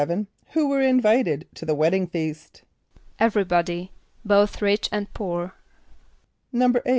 [0.29, 2.63] = Who were invited to the wedding feast?
[3.19, 3.91] =Everybody,
[4.25, 5.53] both rich and poor.=
[6.51, 6.81] =8.